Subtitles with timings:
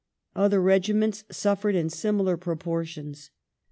[0.35, 3.29] Other regiments suffered in similar proportions.